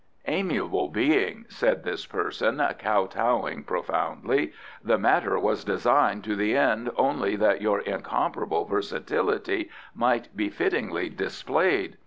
"Amiable 0.25 0.89
Being," 0.89 1.45
said 1.47 1.83
this 1.83 2.07
person, 2.07 2.59
kow 2.79 3.05
towing 3.05 3.63
profoundly, 3.63 4.51
"the 4.83 4.97
matter 4.97 5.37
was 5.37 5.63
designed 5.63 6.23
to 6.23 6.35
the 6.35 6.57
end 6.57 6.89
only 6.95 7.35
that 7.35 7.61
your 7.61 7.81
incomparable 7.81 8.65
versatility 8.65 9.69
might 9.93 10.35
be 10.35 10.49
fittingly 10.49 11.07
displayed. 11.09 11.97